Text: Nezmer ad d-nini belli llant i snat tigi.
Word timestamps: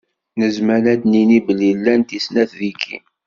Nezmer 0.39 0.83
ad 0.93 0.99
d-nini 1.01 1.39
belli 1.45 1.71
llant 1.77 2.15
i 2.17 2.19
snat 2.25 2.51
tigi. 2.57 2.97